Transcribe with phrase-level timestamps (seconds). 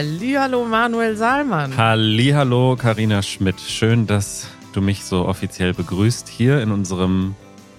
[0.00, 1.74] Hallihallo Manuel Salmann.
[1.74, 3.58] Hallihallo Karina Schmidt.
[3.58, 7.34] Schön, dass du mich so offiziell begrüßt hier in unserem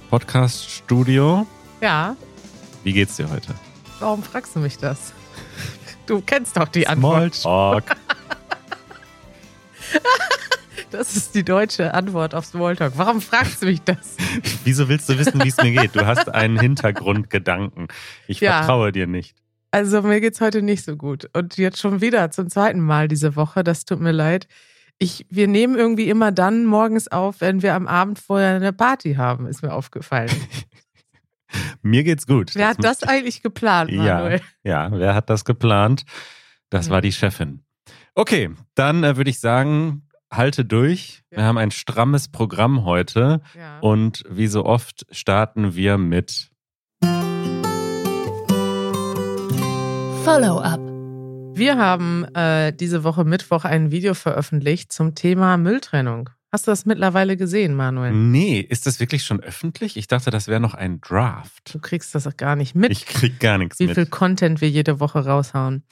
[0.10, 1.46] Podcast-Studio.
[1.80, 2.16] Ja.
[2.84, 3.54] Wie geht's dir heute?
[4.00, 5.14] Warum fragst du mich das?
[6.08, 7.36] Du kennst doch die Antwort.
[7.36, 7.96] Smalltalk.
[10.90, 12.94] Das ist die deutsche Antwort auf Smalltalk.
[12.96, 14.16] Warum fragst du mich das?
[14.64, 15.96] Wieso willst du wissen, wie es mir geht?
[15.96, 17.90] Du hast einen Hintergrundgedanken.
[18.28, 18.60] Ich Ja.
[18.60, 19.36] vertraue dir nicht.
[19.72, 21.30] Also mir geht's heute nicht so gut.
[21.34, 23.64] Und jetzt schon wieder zum zweiten Mal diese Woche.
[23.64, 24.48] Das tut mir leid.
[24.98, 29.16] Ich, wir nehmen irgendwie immer dann morgens auf, wenn wir am Abend vorher eine Party
[29.16, 30.32] haben, ist mir aufgefallen.
[31.82, 32.52] Mir geht's gut.
[32.56, 34.16] Wer hat das eigentlich geplant, Ja.
[34.16, 34.42] Manuel?
[34.64, 36.04] Ja, wer hat das geplant?
[36.70, 37.64] Das war die Chefin.
[38.16, 41.22] Okay, dann äh, würde ich sagen, halte durch.
[41.30, 41.46] Wir Ja.
[41.46, 43.80] haben ein strammes Programm heute Ja.
[43.80, 46.50] und wie so oft starten wir mit
[50.28, 50.82] Follow-up.
[51.58, 56.30] Wir haben äh, diese Woche Mittwoch ein Video veröffentlicht zum Thema Mülltrennung.
[56.52, 58.12] Hast du das mittlerweile gesehen, Manuel?
[58.12, 59.96] Nee, ist das wirklich schon öffentlich?
[59.96, 61.74] Ich dachte, das wäre noch ein Draft.
[61.74, 63.96] Du kriegst das auch gar nicht mit, Ich krieg gar nichts wie mit.
[63.96, 65.86] viel Content wir jede Woche raushauen.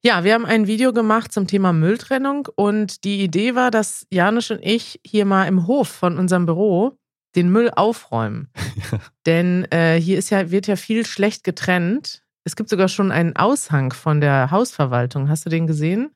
[0.00, 0.22] Ja.
[0.22, 4.60] wir haben ein Video gemacht zum Thema Mülltrennung und die Idee war, dass Janusz und
[4.62, 6.96] ich hier mal im Hof von unserem Büro
[7.34, 8.48] den Müll aufräumen.
[9.26, 12.21] Denn äh, hier ist ja, wird ja viel schlecht getrennt.
[12.44, 15.28] Es gibt sogar schon einen Aushang von der Hausverwaltung.
[15.28, 16.10] Hast du den gesehen?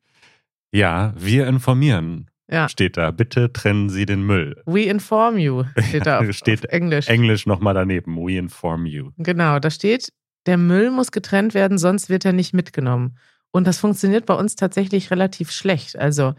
[0.73, 2.31] Ja, wir informieren.
[2.51, 2.69] Ja.
[2.69, 3.11] Steht da.
[3.11, 4.63] Bitte trennen Sie den Müll.
[4.67, 7.09] We inform you steht da auf, Steht auf Englisch.
[7.09, 8.17] Englisch nochmal daneben.
[8.17, 9.11] We inform you.
[9.19, 10.13] Genau, da steht,
[10.47, 13.19] der Müll muss getrennt werden, sonst wird er nicht mitgenommen.
[13.51, 15.99] Und das funktioniert bei uns tatsächlich relativ schlecht.
[15.99, 16.35] Also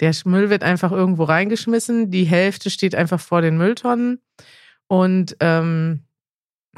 [0.00, 4.20] der Müll wird einfach irgendwo reingeschmissen, die Hälfte steht einfach vor den Mülltonnen.
[4.86, 6.04] Und ähm,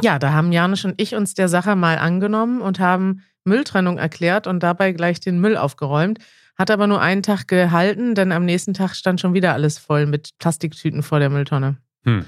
[0.03, 4.47] ja, da haben Janusz und ich uns der Sache mal angenommen und haben Mülltrennung erklärt
[4.47, 6.19] und dabei gleich den Müll aufgeräumt.
[6.57, 10.07] Hat aber nur einen Tag gehalten, denn am nächsten Tag stand schon wieder alles voll
[10.07, 11.79] mit Plastiktüten vor der Mülltonne.
[12.05, 12.25] Hm.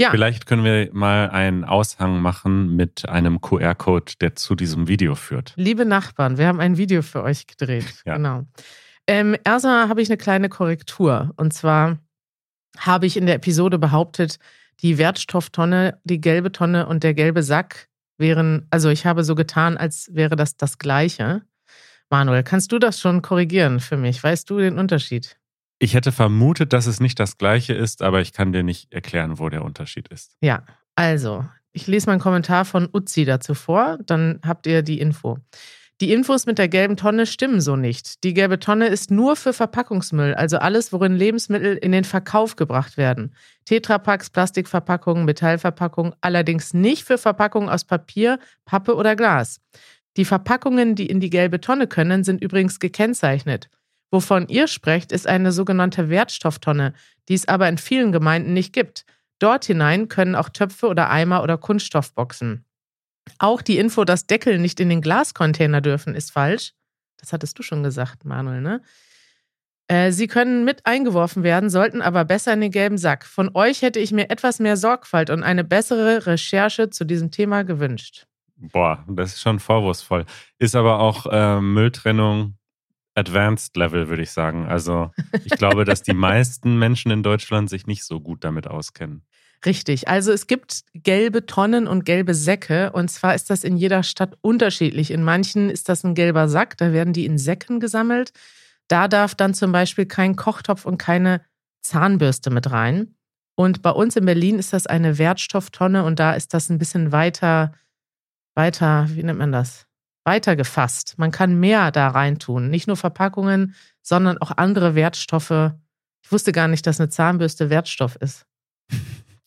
[0.00, 0.10] Ja.
[0.10, 5.52] Vielleicht können wir mal einen Aushang machen mit einem QR-Code, der zu diesem Video führt.
[5.56, 7.84] Liebe Nachbarn, wir haben ein Video für euch gedreht.
[8.06, 8.16] Ja.
[8.16, 8.46] Genau.
[9.06, 11.32] Ähm, erstmal habe ich eine kleine Korrektur.
[11.36, 11.98] Und zwar
[12.78, 14.38] habe ich in der Episode behauptet,
[14.82, 19.76] die Wertstofftonne, die gelbe Tonne und der gelbe Sack wären, also ich habe so getan,
[19.76, 21.42] als wäre das das Gleiche.
[22.10, 24.22] Manuel, kannst du das schon korrigieren für mich?
[24.22, 25.38] Weißt du den Unterschied?
[25.78, 29.38] Ich hätte vermutet, dass es nicht das gleiche ist, aber ich kann dir nicht erklären,
[29.38, 30.36] wo der Unterschied ist.
[30.42, 30.64] Ja,
[30.94, 35.38] also, ich lese mal einen Kommentar von Uzi dazu vor, dann habt ihr die Info.
[36.00, 38.24] Die Infos mit der gelben Tonne stimmen so nicht.
[38.24, 42.96] Die gelbe Tonne ist nur für Verpackungsmüll, also alles, worin Lebensmittel in den Verkauf gebracht
[42.96, 43.34] werden.
[43.66, 49.60] Tetrapacks, Plastikverpackungen, Metallverpackungen, allerdings nicht für Verpackungen aus Papier, Pappe oder Glas.
[50.16, 53.68] Die Verpackungen, die in die gelbe Tonne können, sind übrigens gekennzeichnet.
[54.10, 56.94] Wovon ihr sprecht, ist eine sogenannte Wertstofftonne,
[57.28, 59.04] die es aber in vielen Gemeinden nicht gibt.
[59.38, 62.64] Dort hinein können auch Töpfe oder Eimer oder Kunststoffboxen.
[63.38, 66.72] Auch die Info, dass Deckel nicht in den Glascontainer dürfen, ist falsch.
[67.18, 68.82] Das hattest du schon gesagt, Manuel, ne?
[69.88, 73.26] Äh, Sie können mit eingeworfen werden, sollten aber besser in den gelben Sack.
[73.26, 77.64] Von euch hätte ich mir etwas mehr Sorgfalt und eine bessere Recherche zu diesem Thema
[77.64, 78.26] gewünscht.
[78.56, 80.26] Boah, das ist schon vorwurfsvoll.
[80.58, 82.56] Ist aber auch äh, Mülltrennung
[83.14, 84.66] Advanced Level, würde ich sagen.
[84.66, 85.10] Also
[85.44, 89.24] ich glaube, dass die meisten Menschen in Deutschland sich nicht so gut damit auskennen.
[89.64, 90.08] Richtig.
[90.08, 92.92] Also es gibt gelbe Tonnen und gelbe Säcke.
[92.92, 95.10] Und zwar ist das in jeder Stadt unterschiedlich.
[95.10, 98.32] In manchen ist das ein gelber Sack, da werden die in Säcken gesammelt.
[98.88, 101.42] Da darf dann zum Beispiel kein Kochtopf und keine
[101.82, 103.14] Zahnbürste mit rein.
[103.54, 107.12] Und bei uns in Berlin ist das eine Wertstofftonne und da ist das ein bisschen
[107.12, 107.72] weiter,
[108.54, 109.86] weiter, wie nennt man das?
[110.24, 111.14] Weiter gefasst.
[111.18, 112.70] Man kann mehr da reintun.
[112.70, 115.72] Nicht nur Verpackungen, sondern auch andere Wertstoffe.
[116.22, 118.46] Ich wusste gar nicht, dass eine Zahnbürste Wertstoff ist.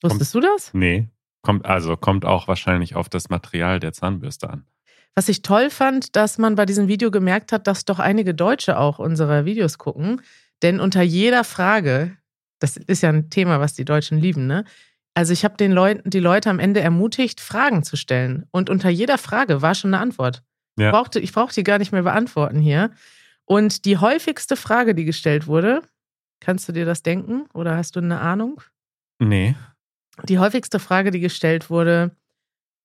[0.04, 0.74] Wusstest du das?
[0.74, 1.10] Nee,
[1.42, 4.66] kommt also kommt auch wahrscheinlich auf das Material der Zahnbürste an.
[5.16, 8.80] Was ich toll fand, dass man bei diesem Video gemerkt hat, dass doch einige Deutsche
[8.80, 10.22] auch unsere Videos gucken.
[10.64, 12.18] Denn unter jeder Frage,
[12.60, 14.66] das ist ja ein Thema, was die Deutschen lieben, ne?
[15.16, 18.46] Also ich habe den Leuten, die Leute am Ende ermutigt, Fragen zu stellen.
[18.52, 20.42] Und unter jeder Frage war schon eine Antwort.
[20.80, 20.88] Ja.
[20.88, 22.92] Ich brauchte, ich brauchte die gar nicht mehr beantworten hier.
[23.46, 25.84] Und die häufigste Frage, die gestellt wurde,
[26.40, 28.62] kannst du dir das denken oder hast du eine Ahnung?
[29.20, 29.56] Nee.
[30.24, 32.16] Die häufigste Frage, die gestellt wurde,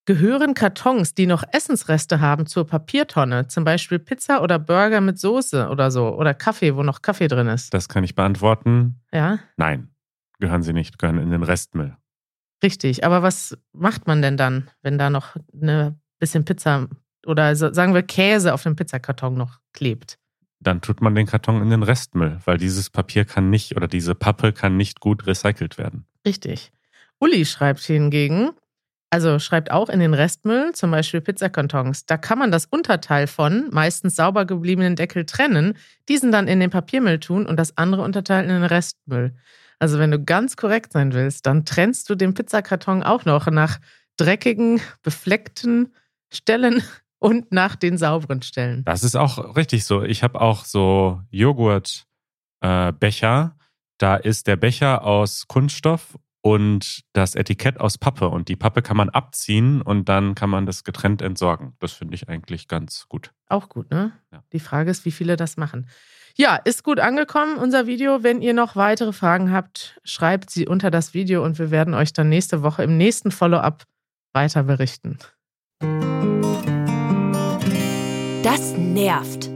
[0.07, 3.49] gehören Kartons, die noch Essensreste haben, zur Papiertonne?
[3.49, 6.17] Zum Beispiel Pizza oder Burger mit Soße oder so.
[6.17, 7.75] Oder Kaffee, wo noch Kaffee drin ist.
[7.75, 9.01] Das kann ich beantworten.
[9.13, 9.91] Ja, Nein,
[10.41, 11.97] gehören sie nicht, gehören in den Restmüll.
[12.65, 13.05] richtig.
[13.05, 16.89] Aber was macht man denn dann, wenn da noch eine bisschen Pizza
[17.27, 20.19] oder sagen wir Käse auf dem Pizzakarton noch klebt?
[20.61, 24.17] dann tut man den Karton in den Restmüll, weil dieses Papier kann nicht oder diese
[24.17, 26.05] Pappe kann nicht gut recycelt werden.
[26.27, 26.73] Richtig.
[27.21, 28.51] Uli schreibt hingegen,
[29.11, 32.05] also schreibt auch in den Restmüll, zum Beispiel Pizzakartons.
[32.05, 35.75] Da kann man das Unterteil von meistens sauber gebliebenen Deckel trennen,
[36.09, 39.35] diesen dann in den Papiermüll tun und das andere Unterteil in den Restmüll.
[39.79, 43.79] Also wenn du ganz korrekt sein willst, dann trennst du den Pizzakarton auch noch nach
[44.19, 45.95] dreckigen, befleckten
[46.31, 46.83] Stellen
[47.19, 48.85] und nach den sauberen Stellen.
[48.85, 50.03] Das ist auch richtig so.
[50.03, 52.05] Ich habe auch so Joghurtbecher.
[53.55, 53.59] Äh,
[54.01, 56.17] da ist der Becher aus Kunststoff
[56.49, 58.29] und das Etikett aus Pappe.
[58.29, 61.75] Und die Pappe kann man abziehen und dann kann man das getrennt entsorgen.
[61.79, 63.33] Das finde ich eigentlich ganz gut.
[63.49, 64.13] Auch gut, ne?
[64.33, 64.43] Ja.
[64.55, 65.89] Die Frage ist, wie viele das machen.
[66.37, 68.23] Ja, ist gut angekommen, unser Video.
[68.23, 72.15] Wenn ihr noch weitere Fragen habt, schreibt sie unter das Video und wir werden euch
[72.15, 73.85] dann nächste Woche im nächsten Follow-up
[74.33, 75.19] weiter berichten.
[78.43, 79.51] Das nervt.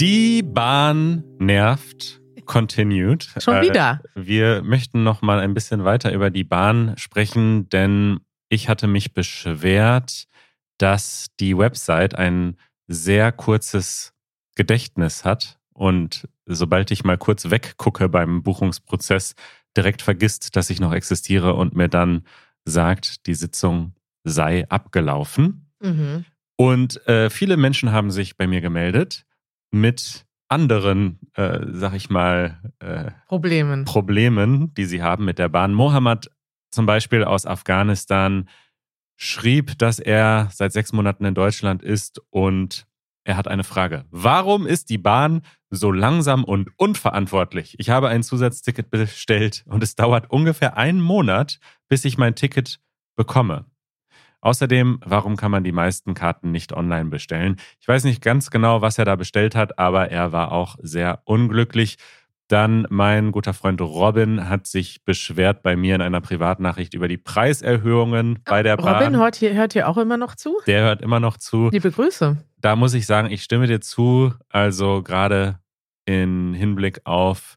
[0.00, 2.23] Die Bahn nervt.
[2.44, 3.28] Continued.
[3.38, 4.00] Schon wieder.
[4.14, 8.86] Äh, wir möchten noch mal ein bisschen weiter über die Bahn sprechen, denn ich hatte
[8.86, 10.26] mich beschwert,
[10.78, 12.56] dass die Website ein
[12.86, 14.12] sehr kurzes
[14.56, 19.34] Gedächtnis hat und sobald ich mal kurz weggucke beim Buchungsprozess,
[19.76, 22.24] direkt vergisst, dass ich noch existiere und mir dann
[22.64, 25.72] sagt, die Sitzung sei abgelaufen.
[25.80, 26.24] Mhm.
[26.56, 29.26] Und äh, viele Menschen haben sich bei mir gemeldet
[29.72, 30.24] mit
[30.54, 33.84] anderen, äh, sag ich mal, äh, Problemen.
[33.84, 35.74] Problemen, die sie haben mit der Bahn.
[35.74, 36.30] Mohammed
[36.70, 38.48] zum Beispiel aus Afghanistan
[39.16, 42.86] schrieb, dass er seit sechs Monaten in Deutschland ist und
[43.24, 44.04] er hat eine Frage.
[44.10, 47.74] Warum ist die Bahn so langsam und unverantwortlich?
[47.78, 51.58] Ich habe ein Zusatzticket bestellt und es dauert ungefähr einen Monat,
[51.88, 52.80] bis ich mein Ticket
[53.16, 53.64] bekomme.
[54.44, 57.56] Außerdem, warum kann man die meisten Karten nicht online bestellen?
[57.80, 61.22] Ich weiß nicht ganz genau, was er da bestellt hat, aber er war auch sehr
[61.24, 61.96] unglücklich.
[62.48, 67.16] Dann mein guter Freund Robin hat sich beschwert bei mir in einer Privatnachricht über die
[67.16, 68.96] Preiserhöhungen bei der Bahn.
[68.96, 70.58] Robin hört hier, hört hier auch immer noch zu?
[70.66, 71.70] Der hört immer noch zu.
[71.70, 72.36] Liebe Grüße.
[72.58, 74.34] Da muss ich sagen, ich stimme dir zu.
[74.50, 75.58] Also gerade
[76.04, 77.56] in Hinblick auf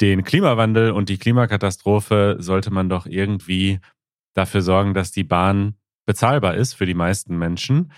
[0.00, 3.78] den Klimawandel und die Klimakatastrophe sollte man doch irgendwie
[4.34, 5.74] dafür sorgen, dass die Bahn
[6.06, 7.92] bezahlbar ist für die meisten Menschen.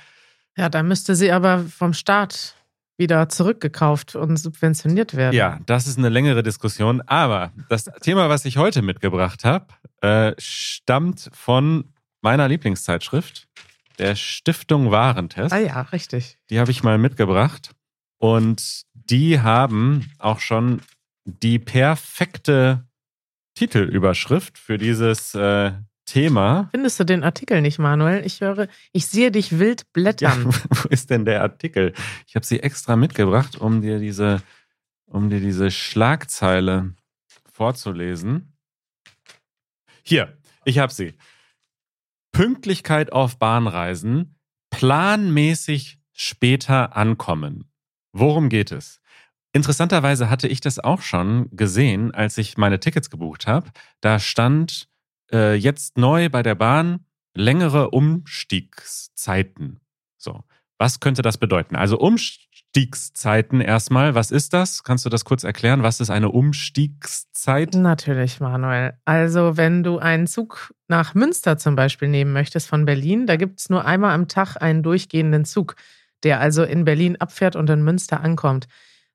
[0.57, 2.55] Ja, da müsste sie aber vom Staat
[2.97, 5.35] wieder zurückgekauft und subventioniert werden.
[5.35, 7.01] Ja, das ist eine längere Diskussion.
[7.03, 9.67] Aber das Thema, was ich heute mitgebracht habe,
[10.01, 13.49] äh, stammt von meiner Lieblingszeitschrift,
[13.99, 15.53] der Stiftung Warentest.
[15.53, 16.39] Ah ja, richtig.
[16.51, 17.73] Die habe ich mal mitgebracht.
[18.19, 20.81] Und die haben auch schon
[21.25, 22.87] die perfekte
[23.55, 25.73] Titelüberschrift für dieses äh,
[26.05, 26.69] Thema.
[26.71, 28.25] Findest du den Artikel nicht, Manuel?
[28.25, 30.51] Ich höre, ich sehe dich wild blättern.
[30.51, 31.93] Ja, wo ist denn der Artikel?
[32.27, 34.43] Ich habe sie extra mitgebracht, um dir diese,
[35.07, 36.95] um dir diese Schlagzeile
[37.53, 38.53] vorzulesen.
[40.03, 41.15] Hier, ich habe sie.
[42.33, 44.37] Pünktlichkeit auf Bahnreisen,
[44.71, 47.71] planmäßig später ankommen.
[48.13, 49.01] Worum geht es?
[49.53, 53.71] Interessanterweise hatte ich das auch schon gesehen, als ich meine Tickets gebucht habe.
[54.01, 54.89] Da stand
[55.33, 59.81] äh, jetzt neu bei der Bahn längere Umstiegszeiten.
[60.17, 60.45] So,
[60.79, 61.77] was könnte das bedeuten?
[61.77, 64.83] Also Umstiegszeiten erstmal, was ist das?
[64.83, 65.83] Kannst du das kurz erklären?
[65.83, 67.75] Was ist eine Umstiegszeit?
[67.75, 68.95] Natürlich, Manuel.
[69.05, 73.61] Also wenn du einen Zug nach Münster zum Beispiel nehmen möchtest von Berlin, da gibt
[73.61, 75.77] es nur einmal am Tag einen durchgehenden Zug,
[76.23, 78.67] der also in Berlin abfährt und in Münster ankommt.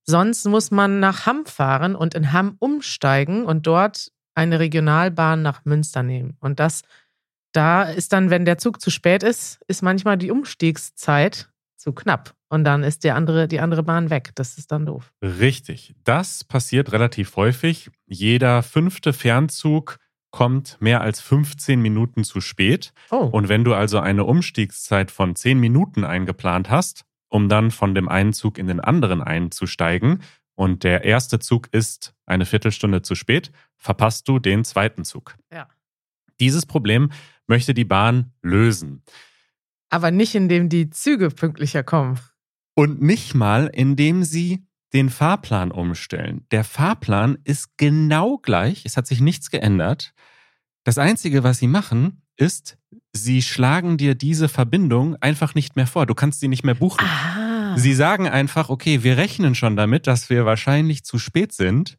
[0.05, 5.65] Sonst muss man nach Hamm fahren und in Hamm umsteigen und dort eine Regionalbahn nach
[5.65, 6.37] Münster nehmen.
[6.39, 6.83] Und das,
[7.51, 12.33] da ist dann, wenn der Zug zu spät ist, ist manchmal die Umstiegszeit zu knapp.
[12.47, 14.31] Und dann ist die andere, die andere Bahn weg.
[14.35, 15.11] Das ist dann doof.
[15.21, 15.93] Richtig.
[16.03, 17.91] Das passiert relativ häufig.
[18.07, 19.97] Jeder fünfte Fernzug
[20.31, 22.93] kommt mehr als 15 Minuten zu spät.
[23.11, 23.17] Oh.
[23.17, 28.07] Und wenn du also eine Umstiegszeit von 10 Minuten eingeplant hast, um dann von dem
[28.07, 30.21] einen Zug in den anderen einzusteigen,
[30.59, 35.35] und der erste Zug ist eine Viertelstunde zu spät, verpasst du den zweiten Zug.
[35.51, 35.67] Ja.
[36.39, 37.11] Dieses Problem
[37.47, 39.03] möchte die Bahn lösen.
[39.89, 42.19] Aber nicht, indem die Züge pünktlicher kommen.
[42.75, 46.45] Und nicht mal, indem sie den Fahrplan umstellen.
[46.51, 50.13] Der Fahrplan ist genau gleich, es hat sich nichts geändert.
[50.83, 52.77] Das Einzige, was sie machen, ist,
[53.13, 56.05] sie schlagen dir diese Verbindung einfach nicht mehr vor.
[56.05, 57.05] Du kannst sie nicht mehr buchen.
[57.05, 57.77] Aha.
[57.77, 61.97] Sie sagen einfach, okay, wir rechnen schon damit, dass wir wahrscheinlich zu spät sind,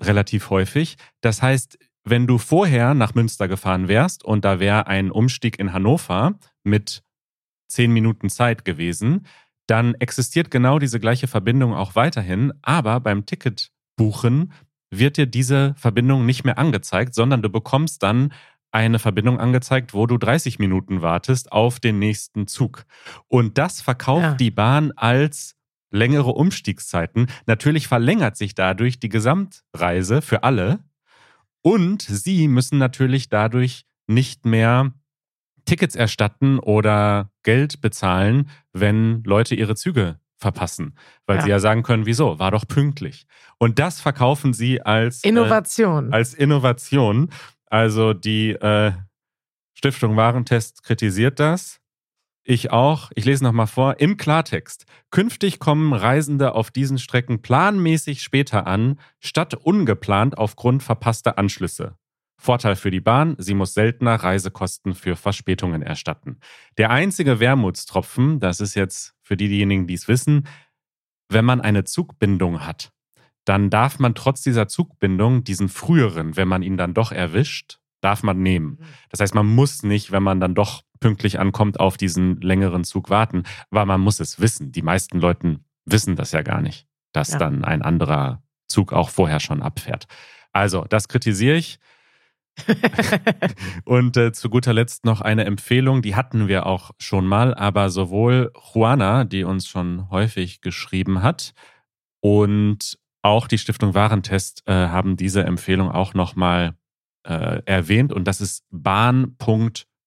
[0.00, 0.96] relativ häufig.
[1.20, 5.72] Das heißt, wenn du vorher nach Münster gefahren wärst und da wäre ein Umstieg in
[5.72, 7.02] Hannover mit
[7.68, 9.26] zehn Minuten Zeit gewesen,
[9.66, 14.52] dann existiert genau diese gleiche Verbindung auch weiterhin, aber beim Ticketbuchen
[14.90, 18.32] wird dir diese Verbindung nicht mehr angezeigt, sondern du bekommst dann
[18.72, 22.84] eine Verbindung angezeigt, wo du 30 Minuten wartest auf den nächsten Zug.
[23.28, 24.34] Und das verkauft Ja.
[24.34, 25.56] die Bahn als
[25.90, 27.26] längere Umstiegszeiten.
[27.46, 30.80] Natürlich verlängert sich dadurch die Gesamtreise für alle.
[31.62, 34.92] Und sie müssen natürlich dadurch nicht mehr
[35.66, 40.94] Tickets erstatten oder Geld bezahlen, wenn Leute ihre Züge verpassen.
[41.26, 41.42] Weil Ja.
[41.42, 42.38] sie ja sagen können, wieso?
[42.38, 43.26] War doch pünktlich.
[43.58, 46.12] Und das verkaufen sie als, äh, Innovation.
[46.12, 47.30] als Innovation.
[47.66, 48.92] Also die äh,
[49.74, 51.79] Stiftung Warentest kritisiert das.
[52.42, 53.10] Ich auch.
[53.14, 54.00] Ich lese nochmal vor.
[54.00, 54.86] Im Klartext.
[55.10, 61.96] Künftig kommen Reisende auf diesen Strecken planmäßig später an, statt ungeplant aufgrund verpasster Anschlüsse.
[62.38, 66.38] Vorteil für die Bahn, sie muss seltener Reisekosten für Verspätungen erstatten.
[66.78, 70.48] Der einzige Wermutstropfen, das ist jetzt für diejenigen, die es wissen,
[71.28, 72.92] wenn man eine Zugbindung hat,
[73.44, 78.22] dann darf man trotz dieser Zugbindung diesen früheren, wenn man ihn dann doch erwischt, darf
[78.22, 78.78] man nehmen.
[79.10, 83.10] Das heißt, man muss nicht, wenn man dann doch pünktlich ankommt, auf diesen längeren Zug
[83.10, 84.70] warten, weil man muss es wissen.
[84.72, 87.38] Die meisten Leute wissen das ja gar nicht, dass Ja.
[87.38, 90.06] dann ein anderer Zug auch vorher schon abfährt.
[90.52, 91.78] Also, das kritisiere ich.
[93.84, 97.90] Und äh, zu guter Letzt noch eine Empfehlung, die hatten wir auch schon mal, aber
[97.90, 101.52] sowohl Juana, die uns schon häufig geschrieben hat,
[102.22, 106.74] und auch die Stiftung Warentest äh, haben diese Empfehlung auch nochmal
[107.26, 108.64] äh, erwähnt und das ist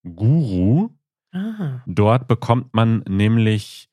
[0.03, 0.89] bahn.guru.
[1.33, 3.89] ah, Dort bekommt man nämlich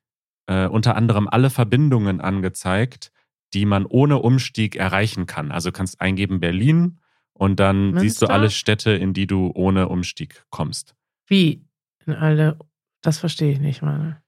[0.47, 3.13] äh, unter anderem alle Verbindungen angezeigt,
[3.55, 5.51] die man ohne Umstieg erreichen kann.
[5.51, 6.99] Also du kannst eingeben Berlin
[7.33, 8.31] und dann siehst du Münster?
[8.35, 10.95] alle Städte, in die du ohne Umstieg kommst.
[11.27, 11.65] wie?
[12.07, 12.59] In alle,
[13.03, 14.23] das verstehe ich nicht mal.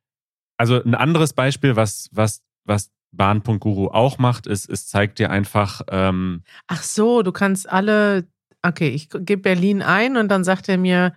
[0.58, 5.80] Also ein anderes Beispiel, was, was, was Bahn.guru auch macht, ist, es zeigt dir einfach,
[5.90, 8.26] ähm, Ach so, du kannst alle.
[8.62, 11.14] Okay, ich gebe Berlin ein und dann sagt er mir,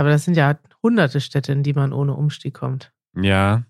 [0.00, 2.92] aber das sind ja hunderte Städte, in die man ohne Umstieg kommt.
[3.14, 3.64] ja.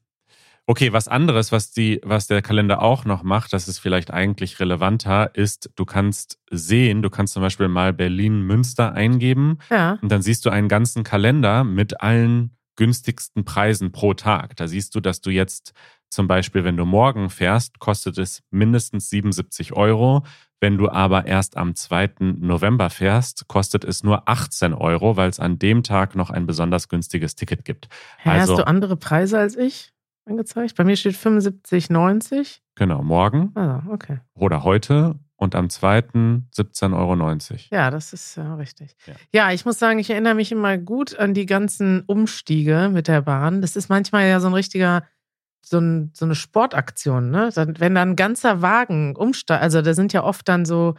[0.66, 4.60] Okay, was anderes, was die, was der Kalender auch noch macht, das ist vielleicht eigentlich
[4.60, 9.98] relevanter, ist, du kannst sehen, du kannst zum Beispiel mal Berlin-Münster eingeben Ja.
[10.00, 14.54] Und dann siehst du einen ganzen Kalender mit allen günstigsten Preisen pro Tag.
[14.56, 15.72] Da siehst du, dass du jetzt
[16.10, 20.24] zum Beispiel, wenn du morgen fährst, kostet es mindestens 77 Euro.
[20.62, 22.10] Wenn du aber erst am 2.
[22.38, 26.88] November fährst, kostet es nur 18 Euro, weil es an dem Tag noch ein besonders
[26.88, 27.88] günstiges Ticket gibt.
[28.18, 29.92] Hä, Also- hast du andere Preise als ich
[30.26, 30.76] angezeigt?
[30.76, 32.60] Bei mir steht 75,90.
[32.74, 34.18] Genau, morgen Ah, okay.
[34.34, 36.42] oder heute und am 2.
[36.50, 37.60] 17,90 Euro.
[37.70, 38.94] Ja, das ist ja richtig.
[39.06, 39.14] Ja.
[39.32, 39.52] Ja.
[39.52, 43.62] ich muss sagen, ich erinnere mich immer gut an die ganzen Umstiege mit der Bahn.
[43.62, 45.04] Das ist manchmal ja so ein richtiger,
[45.62, 47.50] so, ein, so eine Sportaktion, ne?
[47.54, 50.94] Wenn dann ein ganzer Wagen umsteigt, also da sind ja oft dann so,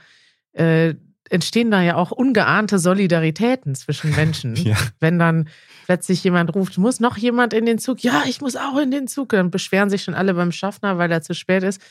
[0.54, 0.96] äh,
[1.30, 4.56] entstehen da ja auch ungeahnte Solidaritäten zwischen Menschen.
[4.62, 4.78] Ja.
[5.00, 5.50] Wenn dann
[5.86, 8.04] plötzlich jemand ruft, muss noch jemand in den Zug?
[8.04, 9.30] Ja, ich muss auch in den Zug.
[9.30, 11.82] Dann beschweren sich schon alle beim Schaffner, weil er zu spät ist.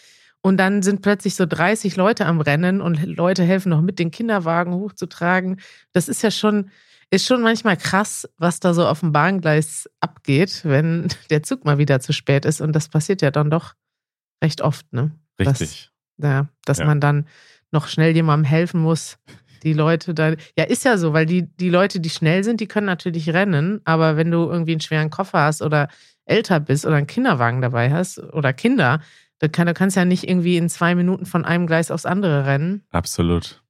[0.43, 4.11] Und dann sind plötzlich so 30 Leute am Rennen und Leute helfen noch mit, den
[4.11, 5.61] Kinderwagen hochzutragen.
[5.93, 6.71] Das ist ja schon,
[7.11, 11.79] ist schon manchmal krass, was da so auf dem Bahngleis abgeht, wenn der Zug mal
[11.79, 12.61] wieder zu spät ist.
[12.61, 13.75] Und das passiert ja dann doch
[14.43, 15.11] recht oft, ne?
[15.38, 15.90] Richtig.
[16.19, 16.85] Ja, dass Ja.
[16.87, 17.26] man dann
[17.73, 19.19] noch schnell jemandem helfen muss.
[19.62, 20.35] Die Leute da.
[20.57, 23.81] Ja, ist ja so, weil die, die Leute, die schnell sind, die können natürlich rennen,
[23.85, 25.88] aber wenn du irgendwie einen schweren Koffer hast oder
[26.25, 29.00] älter bist oder einen Kinderwagen dabei hast oder Kinder,
[29.38, 32.45] dann kann, du kannst ja nicht irgendwie in zwei Minuten von einem Gleis aufs andere
[32.47, 32.85] rennen.
[32.90, 33.62] Absolut.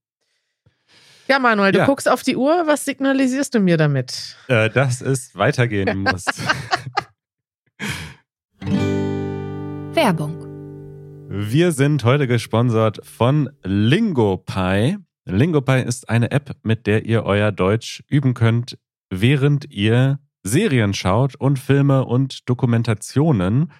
[1.30, 1.86] Ja, Manuel, du Ja.
[1.86, 4.36] guckst auf die Uhr, was signalisierst du mir damit?
[4.48, 6.24] Äh, dass es weitergehen muss.
[9.94, 10.36] Werbung.
[11.28, 14.96] Wir sind heute gesponsert von LingoPie.
[15.24, 18.76] LingoPie ist eine App, mit der ihr euer Deutsch üben könnt,
[19.10, 23.70] während ihr Serien schaut und Filme und Dokumentationen.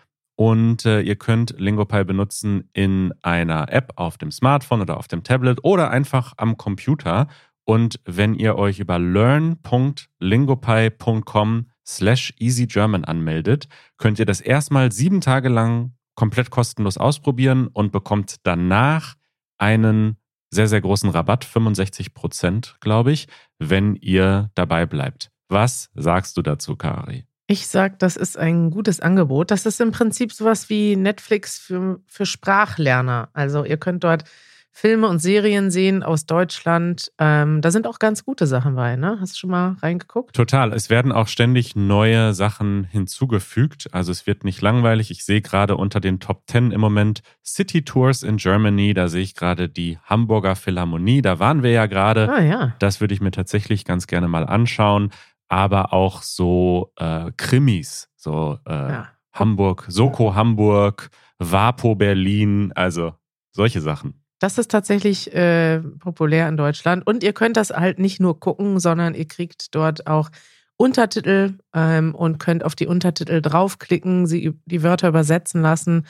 [0.40, 5.22] Und äh, ihr könnt LingoPie benutzen in einer App auf dem Smartphone oder auf dem
[5.22, 7.28] Tablet oder einfach am Computer.
[7.64, 13.68] Und wenn ihr euch über learn.lingopie.com slash easygerman anmeldet,
[13.98, 19.16] könnt ihr das erstmal sieben Tage lang komplett kostenlos ausprobieren und bekommt danach
[19.58, 20.16] einen
[20.48, 23.28] sehr, sehr großen Rabatt, 65 Prozent, glaube ich,
[23.58, 25.30] wenn ihr dabei bleibt.
[25.50, 27.26] Was sagst du dazu, Kari?
[27.50, 29.50] Ich sag, das ist ein gutes Angebot.
[29.50, 33.28] Das ist im Prinzip sowas wie Netflix für, für Sprachlerner.
[33.32, 34.22] Also ihr könnt dort
[34.70, 37.10] Filme und Serien sehen aus Deutschland.
[37.18, 39.18] Ähm, da sind auch ganz gute Sachen bei, ne?
[39.20, 40.36] Hast du schon mal reingeguckt?
[40.36, 40.72] Total.
[40.72, 43.88] Es werden auch ständig neue Sachen hinzugefügt.
[43.92, 45.10] Also es wird nicht langweilig.
[45.10, 48.94] Ich sehe gerade unter den Top 10 im Moment City Tours in Germany.
[48.94, 51.20] Da sehe ich gerade die Hamburger Philharmonie.
[51.20, 52.32] Da waren wir ja gerade.
[52.32, 52.76] Ah ja.
[52.78, 55.10] Das würde ich mir tatsächlich ganz gerne mal anschauen.
[55.50, 59.08] Aber auch so äh, Krimis, so äh, Ja.
[59.32, 63.14] Hamburg, Soko Hamburg, Vapo Berlin, also
[63.52, 64.14] solche Sachen.
[64.40, 67.06] Das ist tatsächlich äh, populär in Deutschland.
[67.06, 70.30] Und ihr könnt das halt nicht nur gucken, sondern ihr kriegt dort auch
[70.76, 76.06] Untertitel ähm, und könnt auf die Untertitel draufklicken, sie die Wörter übersetzen lassen.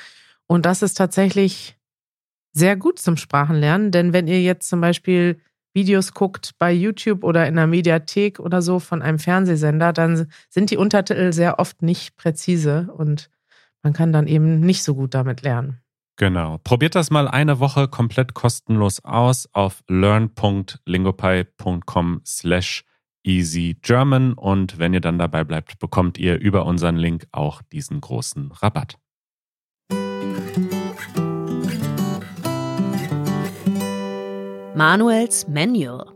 [0.47, 1.77] Und das ist tatsächlich
[2.53, 5.41] sehr gut zum Sprachenlernen, denn wenn ihr jetzt zum Beispiel
[5.73, 10.71] Videos guckt bei YouTube oder in der Mediathek oder so von einem Fernsehsender, dann sind
[10.71, 13.29] die Untertitel sehr oft nicht präzise und
[13.83, 15.81] man kann dann eben nicht so gut damit lernen.
[16.17, 16.59] Genau.
[16.59, 22.85] Probiert das mal eine Woche komplett kostenlos aus auf learn.lingopie.com slash
[23.23, 28.53] easygerman und wenn ihr dann dabei bleibt, bekommt ihr über unseren Link auch diesen großen
[28.53, 29.00] Rabatt.
[34.81, 36.07] Manuels Manual.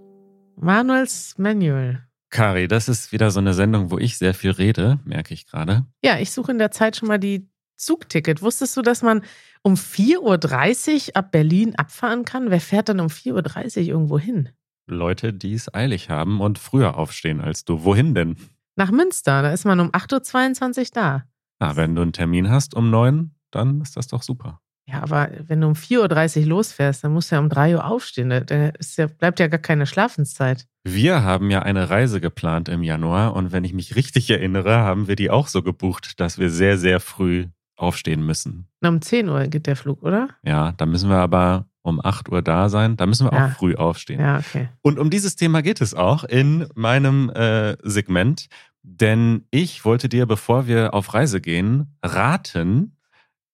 [0.56, 2.02] Manuels Manual.
[2.30, 5.84] Kari, das ist wieder so eine Sendung, wo ich sehr viel rede, merke ich gerade.
[6.02, 8.40] Ja, ich suche in der Zeit schon mal die Zugticket.
[8.40, 9.20] Wusstest du, dass man
[9.60, 12.50] um 4.30 Uhr ab Berlin abfahren kann?
[12.50, 14.48] Wer fährt dann um 4.30 Uhr irgendwo hin?
[14.86, 17.84] Leute, die es eilig haben und früher aufstehen als du.
[17.84, 18.36] Wohin denn?
[18.76, 19.42] Nach Münster.
[19.42, 21.24] Da ist man um 8.22 Uhr da.
[21.58, 24.62] Ah, wenn du einen Termin hast um neun, dann ist das doch super.
[24.86, 27.86] Ja, aber wenn du um 4.30 Uhr losfährst, dann musst du ja um 3 Uhr
[27.86, 28.28] aufstehen.
[28.28, 30.66] Da, ja, bleibt ja gar keine Schlafenszeit.
[30.84, 35.08] Wir haben ja eine Reise geplant im Januar und wenn ich mich richtig erinnere, haben
[35.08, 38.68] wir die auch so gebucht, dass wir sehr, sehr früh aufstehen müssen.
[38.82, 40.28] Na, um 10 Uhr geht der Flug, oder?
[40.44, 42.96] Ja, da müssen wir aber um 8 Uhr da sein.
[42.96, 43.46] Da müssen wir Ja.
[43.46, 44.20] auch früh aufstehen.
[44.20, 44.68] Ja, okay.
[44.82, 48.46] Und um dieses Thema geht es auch in meinem äh, Segment.
[48.82, 52.93] Denn ich wollte dir, bevor wir auf Reise gehen, raten,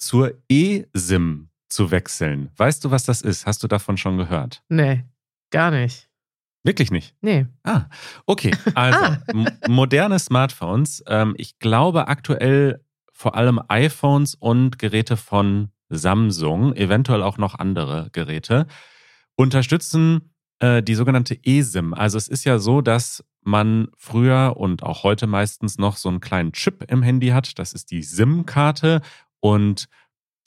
[0.00, 2.50] zur eSIM zu wechseln.
[2.56, 3.46] Weißt du, was das ist?
[3.46, 4.62] Hast du davon schon gehört?
[4.68, 5.04] Nee,
[5.50, 6.08] gar nicht.
[6.64, 7.14] Wirklich nicht.
[7.20, 7.46] Nee.
[7.62, 7.84] Ah,
[8.26, 8.50] okay.
[8.74, 11.02] Also, m- moderne Smartphones.
[11.06, 18.08] Ähm, ich glaube aktuell vor allem iPhones und Geräte von Samsung, eventuell auch noch andere
[18.12, 18.66] Geräte,
[19.36, 21.94] unterstützen äh, die sogenannte eSIM.
[21.94, 26.20] Also es ist ja so, dass man früher und auch heute meistens noch so einen
[26.20, 27.58] kleinen Chip im Handy hat.
[27.58, 29.00] Das ist die SIM-Karte
[29.40, 29.88] und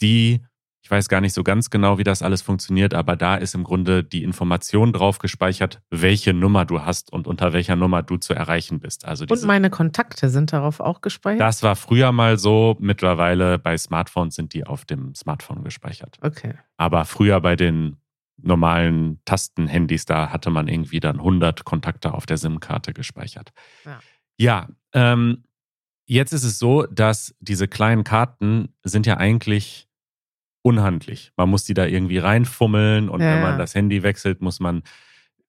[0.01, 0.41] die,
[0.82, 3.63] ich weiß gar nicht so ganz genau, wie das alles funktioniert, aber da ist im
[3.63, 8.34] Grunde die Information drauf gespeichert, welche Nummer du hast und unter welcher Nummer du zu
[8.34, 9.06] erreichen bist.
[9.06, 11.41] Also Und diese, meine Kontakte sind darauf auch gespeichert?
[11.41, 12.75] das war früher mal so.
[12.79, 16.17] Mittlerweile bei Smartphones sind die auf dem Smartphone gespeichert.
[16.21, 16.56] Okay.
[16.77, 17.97] Aber früher bei den
[18.41, 23.51] normalen Tastenhandys, da hatte man irgendwie dann 100 Kontakte auf der SIM-Karte gespeichert.
[23.86, 23.99] Ja.
[24.38, 25.43] Ja, ähm,
[26.05, 29.87] jetzt ist es so, dass diese kleinen Karten sind ja eigentlich
[30.61, 31.31] unhandlich.
[31.35, 34.83] Man muss die da irgendwie reinfummeln und Ja, wenn man das Handy wechselt, muss man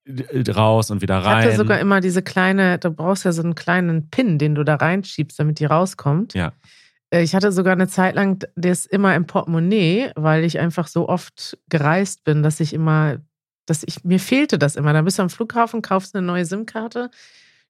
[0.06, 1.56] äh, raus und wieder Ich hatte rein.
[1.56, 5.38] sogar immer diese kleine, du brauchst ja so einen kleinen Pin, den du da reinschiebst,
[5.38, 6.34] damit die rauskommt.
[6.34, 6.52] Ja.
[7.10, 11.08] Äh, Ich hatte sogar eine Zeit lang das immer im Portemonnaie, weil ich einfach so
[11.08, 13.18] oft gereist bin, dass ich immer,
[13.66, 14.92] dass ich, mir fehlte das immer.
[14.92, 17.10] Dann bist du am Flughafen, kaufst eine neue SIM-Karte,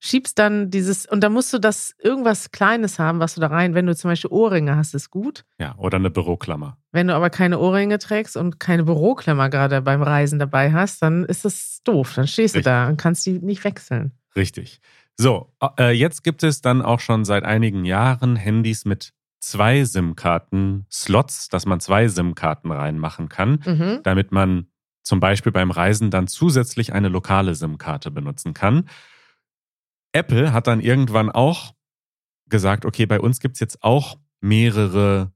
[0.04, 3.74] schiebst dann dieses, und da musst du das irgendwas Kleines haben, was du da rein,
[3.74, 5.44] wenn du zum Beispiel Ohrringe hast, ist gut.
[5.58, 6.76] ja, oder eine Büroklammer.
[6.92, 11.24] Wenn du aber keine Ohrringe trägst und keine Büroklammer gerade beim Reisen dabei hast, dann
[11.24, 12.12] ist das doof.
[12.14, 12.64] Dann stehst du Richtig.
[12.70, 14.12] da und kannst die nicht wechseln.
[14.36, 14.80] Richtig.
[15.16, 21.48] So, äh, jetzt gibt es dann auch schon seit einigen Jahren Handys mit zwei SIM-Karten-Slots,
[21.48, 24.00] dass man zwei SIM-Karten reinmachen kann, Mhm.
[24.02, 24.66] damit man
[25.02, 28.88] zum Beispiel beim Reisen dann zusätzlich eine lokale SIM-Karte benutzen kann.
[30.14, 31.74] Apple hat dann irgendwann auch
[32.48, 35.32] gesagt, okay, bei uns gibt es jetzt auch mehrere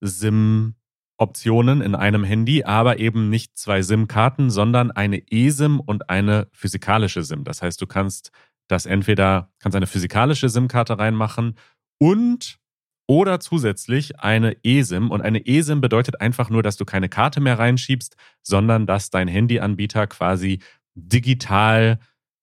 [0.00, 7.22] SIM-Optionen in einem Handy, aber eben nicht zwei SIM-Karten, sondern eine eSIM und eine physikalische
[7.24, 7.44] SIM.
[7.44, 8.30] Das heißt, du kannst
[8.68, 11.56] das entweder, kannst eine physikalische SIM-Karte reinmachen
[11.98, 12.60] und
[13.08, 15.10] oder zusätzlich eine eSIM.
[15.10, 19.26] Und eine eSIM bedeutet einfach nur, dass du keine Karte mehr reinschiebst, sondern dass dein
[19.26, 20.60] Handyanbieter quasi
[20.94, 21.98] digital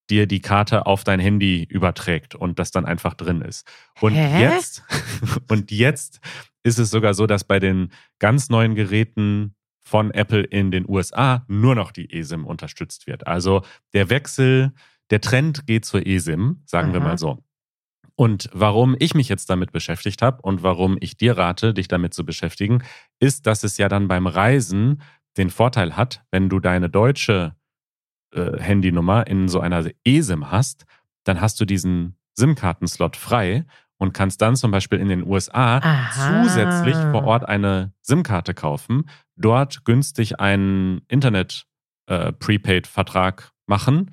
[0.09, 3.67] dir die Karte auf dein Handy überträgt und das dann einfach drin ist.
[4.01, 4.41] Und Hä?
[4.41, 4.83] jetzt,
[5.49, 6.19] und jetzt
[6.63, 11.45] ist es sogar so, dass bei den ganz neuen Geräten von Apple in den USA
[11.47, 13.25] nur noch die eSIM unterstützt wird.
[13.25, 14.73] Also der Wechsel,
[15.11, 17.09] der Trend geht zur eSIM, sagen wir Aha.
[17.09, 17.43] mal so.
[18.15, 22.13] Und warum ich mich jetzt damit beschäftigt habe und warum ich dir rate, dich damit
[22.13, 22.83] zu beschäftigen,
[23.19, 25.01] ist, dass es ja dann beim Reisen
[25.37, 27.55] den Vorteil hat, wenn du deine deutsche
[28.33, 30.85] äh, Handynummer in so einer eSIM hast,
[31.23, 33.65] dann hast du diesen SIM-Kartenslot frei
[33.97, 36.43] und kannst dann zum Beispiel in den USA Aha.
[36.43, 44.11] zusätzlich vor Ort eine SIM-Karte kaufen, dort günstig einen Internet-Prepaid-Vertrag machen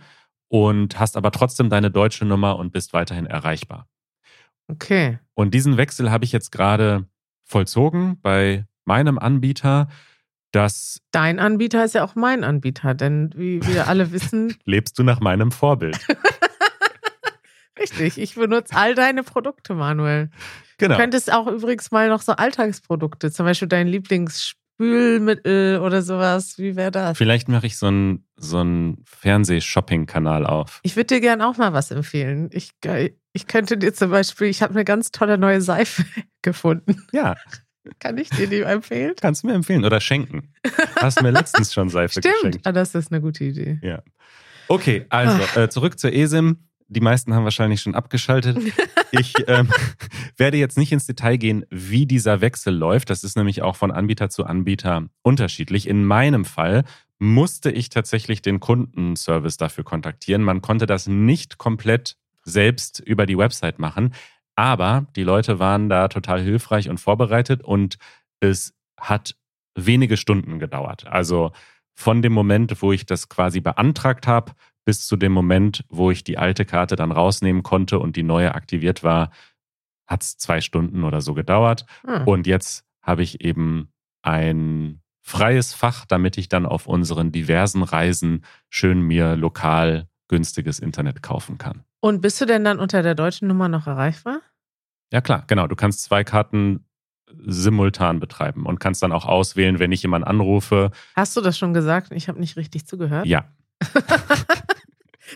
[0.48, 3.87] und hast aber trotzdem deine deutsche Nummer und bist weiterhin erreichbar.
[4.68, 5.18] Okay.
[5.35, 7.07] Und diesen Wechsel habe ich jetzt gerade
[7.44, 9.88] vollzogen bei meinem Anbieter.
[10.55, 15.03] Das Dein Anbieter ist ja auch mein Anbieter, denn wie wir alle wissen, lebst du
[15.03, 15.99] nach meinem Vorbild.
[17.79, 20.31] richtig, ich benutze all deine Produkte, Manuel.
[20.79, 20.95] Genau.
[20.95, 26.57] Du könntest auch übrigens mal noch so Alltagsprodukte, zum Beispiel dein Lieblingsspülmittel oder sowas.
[26.57, 27.19] Wie wäre das?
[27.19, 30.79] Vielleicht mache ich so einen so einen Fernseh-Shopping-Kanal auf.
[30.85, 32.49] Ich würde dir gern auch mal was empfehlen.
[32.53, 32.71] Ich,
[33.33, 36.05] ich könnte dir zum Beispiel, ich habe eine ganz tolle neue Seife
[36.43, 37.05] gefunden.
[37.12, 37.35] Ja,
[37.99, 39.14] Kann ich dir die empfehlen?
[39.20, 40.53] kannst du mir empfehlen oder schenken.
[40.97, 42.35] Hast mir letztens schon Seife Stimmt.
[42.35, 42.66] geschenkt.
[42.66, 43.79] Ah, das ist eine gute Idee.
[43.83, 44.03] Ja.
[44.68, 46.59] Okay, also äh, zurück zur ESIM.
[46.88, 48.59] Die meisten haben wahrscheinlich schon abgeschaltet.
[49.16, 49.68] Ich ähm,
[50.37, 53.11] werde jetzt nicht ins Detail gehen, wie dieser Wechsel läuft.
[53.11, 55.87] Das ist nämlich auch von Anbieter zu Anbieter unterschiedlich.
[55.88, 56.83] In meinem Fall
[57.20, 60.42] musste ich tatsächlich den Kundenservice dafür kontaktieren.
[60.42, 64.12] Man konnte das nicht komplett selbst über die Website machen,
[64.57, 67.99] aber die Leute waren da total hilfreich und vorbereitet und
[68.40, 69.37] es hat
[69.75, 71.07] wenige Stunden gedauert.
[71.07, 71.53] Also
[71.95, 74.53] von dem Moment, wo ich das quasi beantragt habe,
[74.85, 78.55] bis zu dem Moment, wo ich die alte Karte dann rausnehmen konnte und die neue
[78.55, 79.31] aktiviert war,
[80.07, 81.87] hat es zwei Stunden oder so gedauert.
[82.07, 82.27] Hm.
[82.27, 83.88] Und jetzt habe ich eben
[84.23, 91.23] ein freies Fach, damit ich dann auf unseren diversen Reisen schön mir lokal günstiges Internet
[91.23, 91.85] kaufen kann.
[92.05, 94.43] Und bist du denn dann unter der deutschen Nummer noch erreichbar?
[95.11, 95.67] Ja klar, genau.
[95.67, 96.85] Du kannst zwei Karten
[97.47, 100.90] simultan betreiben und kannst dann auch auswählen, wenn ich jemanden anrufe.
[101.17, 102.12] Hast du das schon gesagt?
[102.12, 103.25] Ich habe nicht richtig zugehört.
[103.25, 103.49] Ja,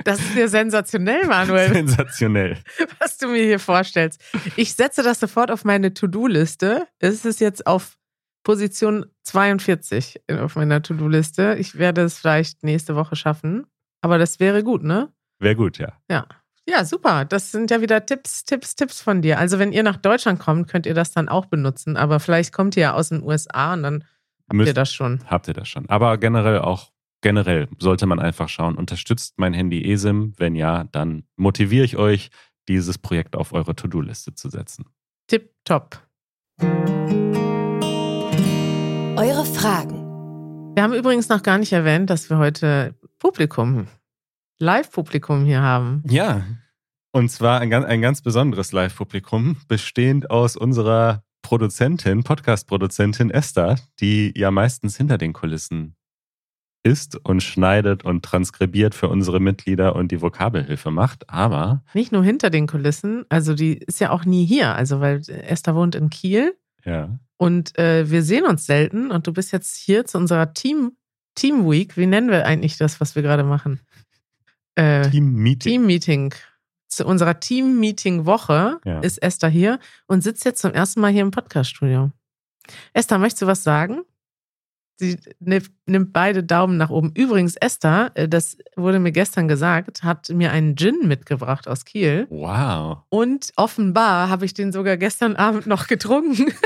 [0.04, 2.59] Das ist ja sensationell, Manuel, sensationell.
[2.98, 4.22] was du mir hier vorstellst.
[4.57, 6.87] Ich setze das sofort auf meine To-Do-Liste.
[6.98, 7.96] Es ist jetzt auf
[8.44, 11.57] Position 42 auf meiner To-Do-Liste.
[11.59, 13.66] Ich werde es vielleicht nächste Woche schaffen.
[14.02, 15.11] Aber das wäre gut, ne?
[15.38, 15.94] Wäre gut, ja.
[16.11, 16.26] Ja,
[16.85, 17.24] super.
[17.24, 19.38] Das sind ja wieder Tipps, Tipps, Tipps von dir.
[19.38, 21.96] Also wenn ihr nach Deutschland kommt, könnt ihr das dann auch benutzen.
[21.96, 25.20] Aber vielleicht kommt ihr ja aus den USA und dann habt ihr Müsst, das schon.
[25.26, 25.88] habt ihr das schon.
[25.88, 30.35] Aber generell auch, generell sollte man einfach schauen, unterstützt mein Handy eSIM?
[30.37, 32.31] Wenn ja, dann motiviere ich euch,
[32.68, 34.85] dieses Projekt auf eure To-Do-Liste zu setzen.
[35.26, 36.02] Tipp top.
[39.16, 40.04] Eure Fragen.
[40.74, 43.88] Wir haben übrigens noch gar nicht erwähnt, dass wir heute Publikum,
[44.58, 46.02] Live-Publikum hier haben.
[46.08, 46.44] Ja,
[47.12, 54.32] und zwar ein ganz, ein ganz besonderes Live-Publikum, bestehend aus unserer Produzentin, Podcast-Produzentin Esther, die
[54.36, 55.94] ja meistens hinter den Kulissen
[56.82, 61.28] ist und schneidet und transkribiert für unsere Mitglieder und die Vokabelhilfe macht.
[61.28, 65.22] Aber Nicht nur hinter den Kulissen, also die ist ja auch nie hier, also weil
[65.28, 69.76] Esther wohnt in Kiel ja, und äh, wir sehen uns selten und du bist jetzt
[69.76, 70.96] hier zu unserer Team,
[71.34, 71.96] Team Week.
[71.96, 73.80] Wie nennen wir eigentlich das, was wir gerade machen?
[74.78, 75.70] Äh, Team-Meeting.
[75.72, 76.34] Team-Meeting.
[76.88, 79.00] Zu unserer Team-Meeting-Woche Ja.
[79.00, 82.10] ist Esther hier und sitzt jetzt zum ersten Mal hier im Podcast-Studio.
[82.92, 84.02] Esther, möchtest du was sagen?
[85.00, 85.16] Sie
[85.86, 87.12] nimmt beide Daumen nach oben.
[87.14, 92.26] Übrigens, Esther, äh, das wurde mir gestern gesagt, hat mir einen Gin mitgebracht aus Kiel.
[92.30, 92.98] Wow.
[93.08, 96.46] Und offenbar habe ich den sogar gestern Abend noch getrunken.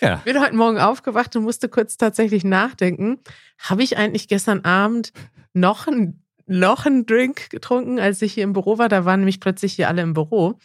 [0.00, 3.18] Ja, bin heute Morgen aufgewacht und musste kurz tatsächlich nachdenken.
[3.58, 5.12] Habe ich eigentlich gestern Abend
[5.52, 8.88] noch einen, noch einen Drink getrunken, als ich hier im Büro war?
[8.88, 10.58] Da waren nämlich plötzlich hier alle im Büro.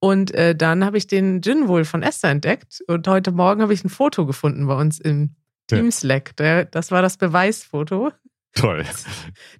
[0.00, 2.82] Und äh, dann habe ich den Gin wohl von Esther entdeckt.
[2.88, 5.36] Und heute Morgen habe ich ein Foto gefunden bei uns im.
[5.68, 6.34] Team Slack.
[6.36, 8.10] Der, das war das Beweisfoto,
[8.54, 8.84] toll.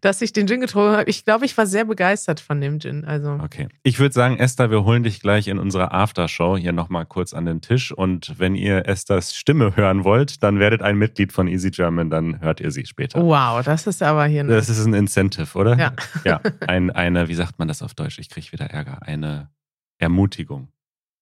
[0.00, 1.11] dass ich den Gin getrunken habe.
[1.11, 3.05] Ich glaube, ich war sehr begeistert von dem Gin.
[3.05, 3.68] Also Okay.
[3.83, 7.44] Ich würde sagen, Esther, wir holen dich gleich in unserer Aftershow hier nochmal kurz an
[7.46, 7.92] den Tisch.
[7.92, 12.40] Und wenn ihr Esthers Stimme hören wollt, dann werdet ein Mitglied von Easy German, dann
[12.40, 13.20] hört ihr sie später.
[13.22, 15.76] wow, das ist aber hier Das ist ein Incentive, oder?
[15.79, 15.92] Ja.
[16.24, 18.18] Ja, ein, eine, wie sagt man das auf Deutsch?
[18.18, 19.03] Ich kriege wieder Ärger.
[19.03, 19.50] Eine
[19.98, 20.68] Ermutigung.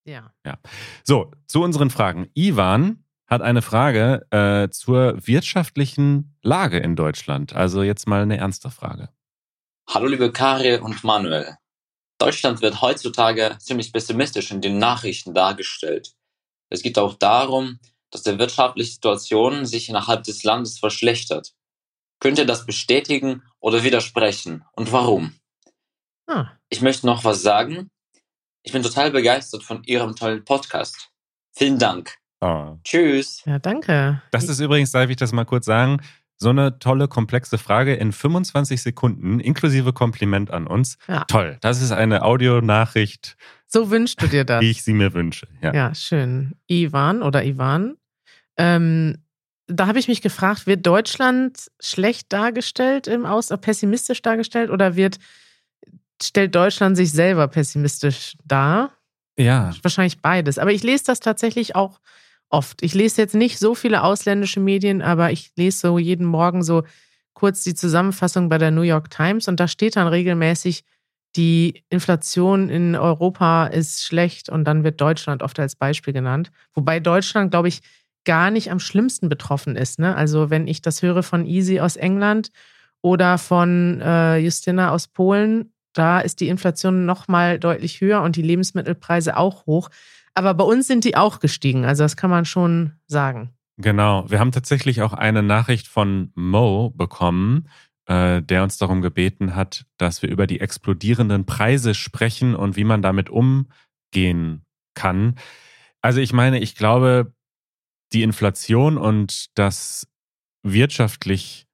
[0.04, 0.32] ja.
[1.04, 2.28] So, zu unseren Fragen.
[2.34, 7.54] Ivan hat eine Frage äh, zur wirtschaftlichen Lage in Deutschland.
[7.54, 9.10] Also jetzt mal eine ernste Frage.
[9.88, 11.56] Hallo liebe Karin und Manuel.
[12.18, 16.14] Deutschland wird heutzutage ziemlich pessimistisch in den Nachrichten dargestellt.
[16.70, 17.78] Es geht auch darum,
[18.10, 21.52] dass die wirtschaftliche Situation sich innerhalb des Landes verschlechtert.
[22.20, 24.64] Könnt ihr das bestätigen oder widersprechen?
[24.72, 25.38] Und warum?
[26.26, 27.90] Ah, Ich möchte noch was sagen.
[28.62, 31.10] Ich bin total begeistert von Ihrem tollen Podcast.
[31.52, 32.18] Vielen Dank.
[32.40, 32.76] Oh.
[32.84, 33.42] Tschüss.
[33.46, 34.22] Ja, danke.
[34.30, 35.98] Das ist übrigens, darf ich das mal kurz sagen,
[36.36, 40.96] so eine tolle, komplexe Frage in 25 Sekunden, inklusive Kompliment an uns.
[41.08, 41.24] Ja.
[41.24, 41.58] Toll.
[41.62, 44.60] Das ist eine Audionachricht, So wünschst du dir das.
[44.60, 45.48] wie ich sie mir wünsche.
[45.62, 45.74] Ja.
[45.74, 46.54] Ja, schön.
[46.68, 47.96] Ivan oder Ivan.
[48.56, 49.18] Ähm,
[49.66, 54.94] da habe ich mich gefragt, wird Deutschland schlecht dargestellt im Aus, äh, pessimistisch dargestellt oder
[54.94, 55.18] wird
[56.22, 58.92] stellt Deutschland sich selber pessimistisch dar?
[59.36, 59.72] ja.
[59.82, 60.58] Wahrscheinlich beides.
[60.58, 62.00] Aber ich lese das tatsächlich auch
[62.50, 62.82] oft.
[62.82, 66.84] Ich lese jetzt nicht so viele ausländische Medien, aber ich lese so jeden Morgen so
[67.34, 70.84] kurz die Zusammenfassung bei der New York Times und da steht dann regelmäßig,
[71.36, 76.50] die Inflation in Europa ist schlecht und dann wird Deutschland oft als Beispiel genannt.
[76.74, 77.80] Wobei Deutschland, glaube ich,
[78.24, 79.98] gar nicht am schlimmsten betroffen ist.
[79.98, 80.16] Ne?
[80.16, 82.50] Also wenn ich das höre von Easy aus England
[83.02, 88.36] oder von äh, Justina aus Polen, da ist die Inflation noch mal deutlich höher und
[88.36, 89.90] die Lebensmittelpreise auch hoch.
[90.34, 91.84] Aber bei uns sind die auch gestiegen.
[91.84, 93.50] Also das kann man schon sagen.
[93.76, 94.28] Genau.
[94.30, 97.68] Wir haben tatsächlich auch eine Nachricht von Mo bekommen,
[98.06, 102.84] äh, der uns darum gebeten hat, dass wir über die explodierenden Preise sprechen und wie
[102.84, 105.34] man damit umgehen kann.
[106.02, 107.32] Also ich meine, ich glaube,
[108.12, 110.08] die Inflation und das
[110.62, 111.66] wirtschaftlich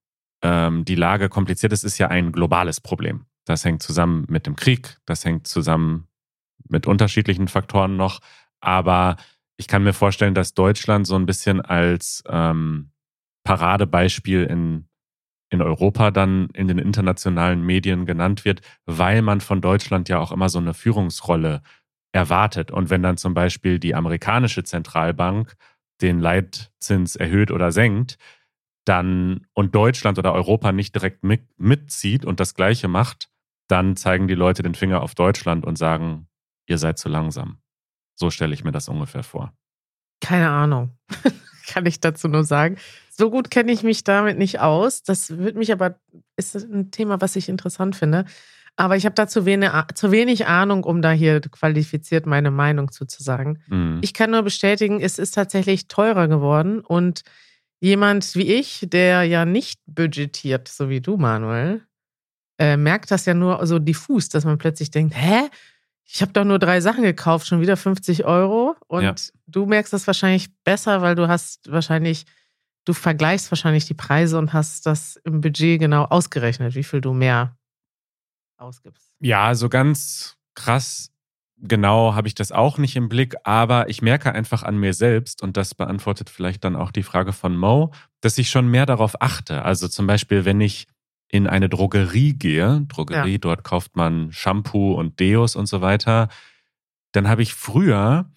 [0.42, 3.26] ähm, die Lage kompliziert ist, ist ja ein globales Problem.
[3.44, 6.08] Das hängt zusammen mit dem Krieg, das hängt zusammen
[6.68, 8.20] mit unterschiedlichen Faktoren noch.
[8.60, 9.16] Aber
[9.56, 12.90] ich kann mir vorstellen, dass Deutschland so ein bisschen als ähm,
[13.44, 14.88] Paradebeispiel in,
[15.50, 20.32] in Europa dann in den internationalen Medien genannt wird, weil man von Deutschland ja auch
[20.32, 21.62] immer so eine Führungsrolle
[22.12, 22.70] erwartet.
[22.70, 25.54] Und wenn dann zum Beispiel die amerikanische Zentralbank
[26.00, 28.18] den Leitzins erhöht oder senkt,
[28.84, 33.28] dann und Deutschland oder Europa nicht direkt mit, mitzieht und das Gleiche macht,
[33.74, 36.28] dann zeigen die Leute den Finger auf Deutschland und sagen,
[36.68, 37.58] ihr seid zu langsam.
[38.14, 39.52] So stelle ich mir das ungefähr vor.
[40.20, 40.96] Keine Ahnung.
[41.66, 42.76] kann ich dazu nur sagen.
[43.10, 45.02] So gut kenne ich mich damit nicht aus.
[45.02, 45.98] Das wird mich aber,
[46.36, 48.26] ist ein Thema, was ich interessant finde.
[48.76, 52.92] Aber ich habe da zu wenig, zu wenig Ahnung, um da hier qualifiziert meine Meinung
[52.92, 53.58] zu, zu sagen.
[53.66, 53.98] Mhm.
[54.02, 57.22] Ich kann nur bestätigen, es ist tatsächlich teurer geworden und
[57.80, 61.82] jemand wie ich, der ja nicht budgetiert, so wie du, Manuel,
[62.58, 65.48] äh, merkt das ja nur so diffus, dass man plötzlich denkt, hä?
[66.06, 68.76] Ich habe doch nur drei Sachen gekauft, schon wieder 50 Euro.
[68.86, 69.14] Und Ja.
[69.46, 72.26] du merkst das wahrscheinlich besser, weil du hast wahrscheinlich,
[72.84, 77.14] du vergleichst wahrscheinlich die Preise und hast das im Budget genau ausgerechnet, wie viel du
[77.14, 77.56] mehr
[78.58, 79.16] ausgibst.
[79.20, 81.10] Ja, so ganz krass
[81.56, 85.42] genau habe ich das auch nicht im Blick, aber ich merke einfach an mir selbst,
[85.42, 89.20] und das beantwortet vielleicht dann auch die Frage von Mo, dass ich schon mehr darauf
[89.22, 89.62] achte.
[89.62, 90.86] Also zum Beispiel, wenn ich
[91.28, 96.28] in eine Drogerie gehe, Drogerie, dort kauft man Shampoo und Deos und so weiter,
[97.12, 98.30] dann habe ich früher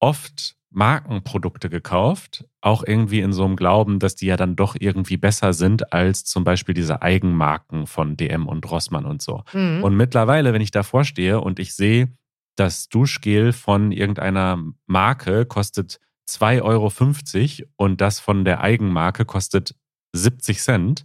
[0.00, 5.16] oft Markenprodukte gekauft, auch irgendwie in so einem Glauben, dass die ja dann doch irgendwie
[5.16, 9.42] besser sind als zum Beispiel diese Eigenmarken von DM und Rossmann und so.
[9.52, 9.82] Mhm.
[9.82, 12.08] Und mittlerweile, wenn ich davor stehe und ich sehe,
[12.54, 19.74] das Duschgel von irgendeiner Marke kostet 2,50 Euro und das von der Eigenmarke kostet
[20.12, 21.04] 70 Cent,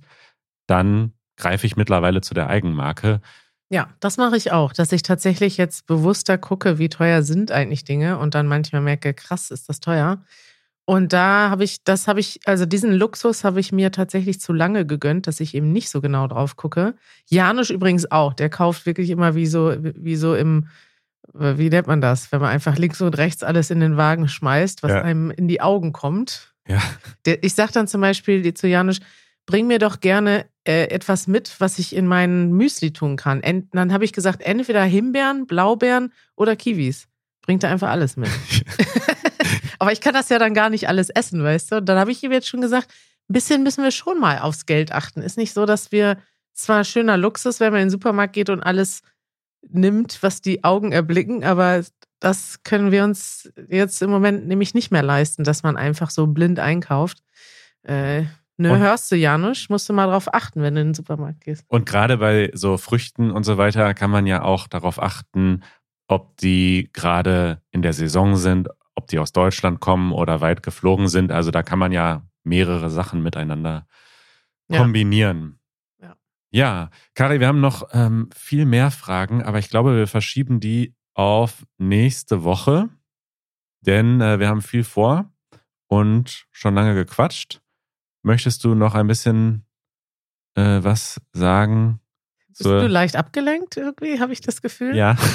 [0.68, 3.22] dann greife ich mittlerweile zu der Eigenmarke.
[3.70, 7.84] Ja, das mache ich auch, dass ich tatsächlich jetzt bewusster gucke, wie teuer sind eigentlich
[7.84, 10.24] Dinge und dann manchmal merke, krass, ist das teuer.
[10.88, 14.54] Und da habe ich, das habe ich, also diesen Luxus habe ich mir tatsächlich zu
[14.54, 16.94] lange gegönnt, dass ich eben nicht so genau drauf gucke.
[17.28, 20.68] Janusz übrigens auch, der kauft wirklich immer wie so, wie so im,
[21.34, 24.84] wie nennt man das, wenn man einfach links und rechts alles in den Wagen schmeißt,
[24.84, 25.02] was Ja.
[25.02, 26.54] einem in die Augen kommt.
[26.68, 26.82] Ja.
[27.26, 29.00] Der, ich sage dann zum Beispiel zu Janusz,
[29.48, 33.42] bring mir doch gerne äh, etwas mit, was ich in meinen Müsli tun kann.
[33.44, 37.08] Ent, dann habe ich gesagt, entweder Himbeeren, Blaubeeren oder Kiwis.
[37.42, 38.30] Bringt er einfach alles mit.
[39.80, 41.76] Aber ich kann das ja dann gar nicht alles essen, weißt du?
[41.78, 42.92] Und dann habe ich ihm jetzt schon gesagt,
[43.30, 45.22] ein bisschen müssen wir schon mal aufs Geld achten.
[45.22, 46.18] Ist nicht so, dass wir
[46.54, 49.02] zwar schöner Luxus, wenn man in den Supermarkt geht und alles
[49.68, 51.84] nimmt, was die Augen erblicken, aber
[52.20, 56.28] das können wir uns jetzt im Moment nämlich nicht mehr leisten, dass man einfach so
[56.28, 57.24] blind einkauft.
[57.84, 58.24] Äh,
[58.58, 61.42] ne, Und- hörst du, Janusz, musst du mal drauf achten, wenn du in den Supermarkt
[61.42, 61.66] gehst.
[61.68, 65.64] Und gerade bei so Früchten und so weiter kann man ja auch darauf achten,
[66.08, 71.08] ob die gerade in der Saison sind, ob die aus Deutschland kommen oder weit geflogen
[71.08, 71.32] sind.
[71.32, 73.88] Also da kann man ja mehrere Sachen miteinander
[74.70, 74.80] Ja.
[74.80, 75.60] kombinieren.
[76.02, 76.16] Ja.
[76.52, 80.96] Ja, Kari, wir haben noch ähm, viel mehr Fragen, aber ich glaube, wir verschieben die
[81.16, 82.90] auf nächste Woche,
[83.82, 85.32] denn äh, wir haben viel vor
[85.88, 87.62] und schon lange gequatscht.
[88.26, 89.66] Möchtest du noch ein bisschen
[90.56, 92.00] äh, was sagen?
[92.48, 94.96] Bist du leicht abgelenkt irgendwie, habe ich das Gefühl?
[94.96, 95.16] Ja.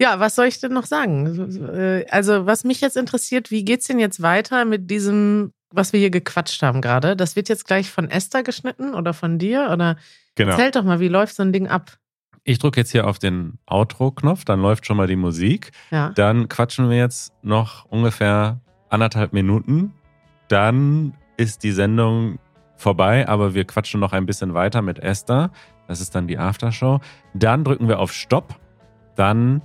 [0.00, 1.68] Ja, was soll ich denn noch sagen?
[1.72, 6.00] Äh, Also, was mich jetzt interessiert, wie geht's denn jetzt weiter mit diesem, was wir
[6.00, 7.14] hier gequatscht haben gerade?
[7.14, 9.68] Das wird jetzt gleich von Esther geschnitten oder von dir?
[9.72, 9.94] Oder
[10.34, 10.50] Genau.
[10.50, 11.96] erzähl doch mal, wie läuft so ein Ding ab?
[12.42, 15.70] Ich drücke jetzt hier auf den Outro-Knopf, dann läuft schon mal die Musik.
[15.92, 16.08] Ja.
[16.16, 19.94] Dann quatschen wir jetzt noch ungefähr anderthalb Minuten.
[20.48, 22.38] Dann ist die Sendung
[22.76, 25.50] vorbei, aber wir quatschen noch ein bisschen weiter mit Esther.
[25.86, 27.00] Das ist dann die Aftershow.
[27.34, 28.56] Dann drücken wir auf Stopp.
[29.16, 29.62] Dann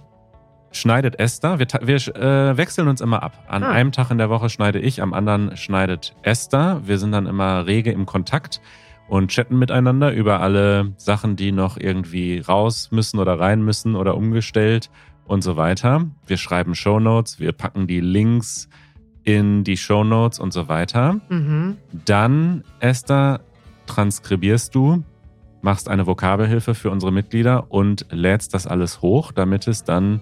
[0.71, 1.59] schneidet Esther.
[1.59, 3.43] Wir, wir äh, wechseln uns immer ab.
[3.47, 3.71] An Ah.
[3.71, 6.81] einem Tag in der Woche schneide ich, am anderen schneidet Esther.
[6.85, 8.61] Wir sind dann immer rege im Kontakt
[9.07, 14.15] und chatten miteinander über alle Sachen, die noch irgendwie raus müssen oder rein müssen oder
[14.15, 14.91] umgestellt
[15.25, 16.05] und so weiter.
[16.27, 18.69] Wir schreiben Shownotes, wir packen die Links
[19.23, 21.19] in die Shownotes und so weiter.
[21.29, 21.77] Mhm.
[22.05, 23.41] Dann, Esther,
[23.85, 25.03] transkribierst du,
[25.61, 30.21] machst eine Vokabelhilfe für unsere Mitglieder und lädst das alles hoch, damit es dann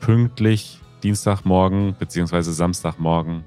[0.00, 2.42] pünktlich Dienstagmorgen bzw.
[2.42, 3.44] Samstagmorgen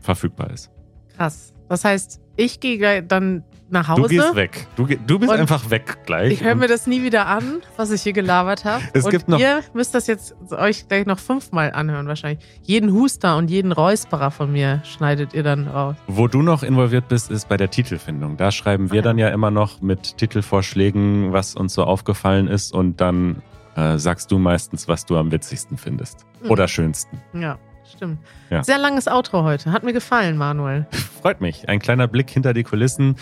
[0.00, 0.70] verfügbar ist.
[1.16, 1.52] Krass.
[1.68, 4.02] Das heißt, ich gehe dann nach Hause.
[4.02, 4.66] Du gehst weg.
[4.76, 6.32] Du, du bist einfach weg gleich.
[6.32, 8.82] Ich höre mir das nie wieder an, was ich hier gelabert habe.
[8.92, 12.44] Es und gibt noch- ihr müsst das jetzt euch gleich noch fünfmal anhören wahrscheinlich.
[12.62, 15.96] Jeden Huster und jeden Räusperer von mir schneidet ihr dann raus.
[16.06, 18.36] Wo du noch involviert bist, ist bei der Titelfindung.
[18.36, 19.02] Da schreiben wir Ah.
[19.04, 23.42] dann ja immer noch mit Titelvorschlägen, was uns so aufgefallen ist und dann
[23.76, 26.26] äh, sagst du meistens, was du am witzigsten findest.
[26.42, 26.50] Mhm.
[26.50, 27.20] Oder schönsten.
[27.32, 27.56] Ja,
[27.88, 28.18] stimmt.
[28.50, 28.64] Ja.
[28.64, 29.70] Sehr langes Outro heute.
[29.72, 30.86] Hat mir gefallen, Manuel.
[31.22, 31.68] Freut mich.
[31.68, 33.14] Ein kleiner Blick hinter die Kulissen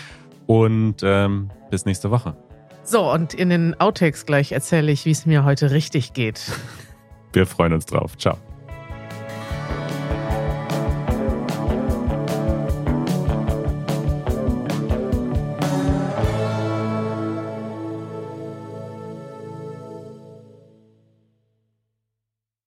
[0.49, 2.35] und ähm, bis nächste Woche.
[2.83, 6.41] So, und in den Outtakes gleich erzähle ich, wie es mir heute richtig geht.
[7.33, 8.17] Wir freuen uns drauf.
[8.17, 8.35] Ciao.